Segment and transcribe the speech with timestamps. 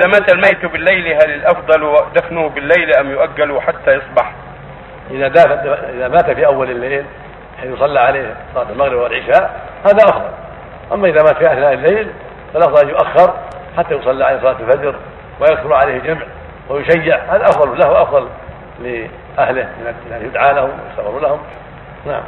[0.00, 4.32] إذا مات الميت بالليل هل الأفضل دفنه بالليل أم يؤجل حتى يصبح؟
[5.10, 5.26] إذا
[5.94, 7.04] إذا مات في أول الليل
[7.60, 10.30] حين يصلى عليه صلاة المغرب والعشاء هذا أفضل.
[10.92, 12.10] أما إذا مات في أثناء الليل
[12.54, 13.34] فالأفضل أن يؤخر
[13.76, 14.94] حتى يصلى عليه صلاة الفجر
[15.40, 16.22] ويكثر عليه الجمع
[16.68, 17.16] ويشيع.
[17.16, 18.28] هذا أفضل له أفضل
[18.82, 21.40] لأهله من أن يدعى لهم ويستغفر لهم.
[22.06, 22.22] نعم.